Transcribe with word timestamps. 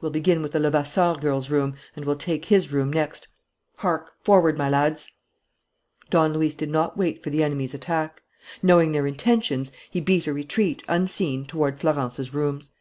We'll 0.00 0.10
begin 0.10 0.42
with 0.42 0.50
the 0.50 0.58
Levasseur 0.58 1.20
girl's 1.20 1.50
room 1.50 1.76
and 1.94 2.04
we'll 2.04 2.16
take 2.16 2.46
his 2.46 2.72
room 2.72 2.92
next. 2.92 3.28
Hark, 3.76 4.10
forward, 4.24 4.58
my 4.58 4.68
lads!" 4.68 5.12
Don 6.10 6.32
Luis 6.32 6.56
did 6.56 6.68
not 6.68 6.96
wait 6.98 7.22
for 7.22 7.30
the 7.30 7.44
enemies' 7.44 7.74
attack. 7.74 8.22
Knowing 8.60 8.90
their 8.90 9.06
intentions, 9.06 9.70
he 9.88 10.00
beat 10.00 10.26
a 10.26 10.32
retreat, 10.32 10.82
unseen, 10.88 11.46
toward 11.46 11.78
Florence's 11.78 12.34
rooms. 12.34 12.72